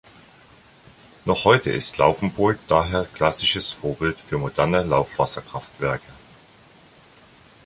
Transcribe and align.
Noch 1.25 1.45
heute 1.45 1.69
ist 1.69 1.99
Laufenburg 1.99 2.57
daher 2.65 3.05
klassisches 3.05 3.69
Vorbild 3.69 4.19
für 4.19 4.39
moderne 4.39 4.81
Laufwasserkraftwerke. 4.81 6.11